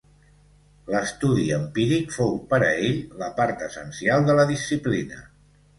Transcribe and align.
L'estudi 0.93 1.43
empíric 1.59 2.15
fou, 2.17 2.33
per 2.55 2.61
a 2.69 2.73
ell, 2.89 2.99
la 3.23 3.29
part 3.43 3.63
essencial 3.71 4.31
de 4.31 4.41
la 4.43 4.49
disciplina. 4.57 5.27